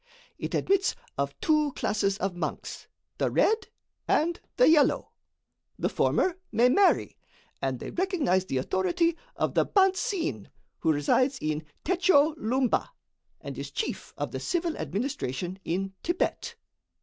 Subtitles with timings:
[0.39, 2.87] It admits of two classes of monks,
[3.19, 3.67] the red
[4.07, 5.11] and the yellow.
[5.77, 7.19] The former may marry,
[7.61, 12.89] and they recognize the authority of the Bantsine, who resides in Techow Loumba,
[13.41, 16.55] and is chief of the civil administration in Thibet.